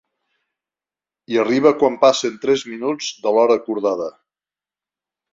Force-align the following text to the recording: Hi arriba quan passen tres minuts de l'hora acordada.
Hi 1.33 1.35
arriba 1.41 1.73
quan 1.83 1.99
passen 2.03 2.39
tres 2.45 2.63
minuts 2.69 3.09
de 3.27 3.33
l'hora 3.35 3.59
acordada. 3.61 4.09